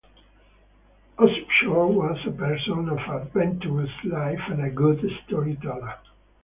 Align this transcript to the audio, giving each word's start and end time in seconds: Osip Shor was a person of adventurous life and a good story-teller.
Osip 1.19 1.47
Shor 1.57 1.85
was 1.93 2.17
a 2.25 2.31
person 2.31 2.89
of 2.89 2.97
adventurous 3.07 3.91
life 4.03 4.41
and 4.49 4.65
a 4.65 4.71
good 4.71 4.99
story-teller. 5.27 5.93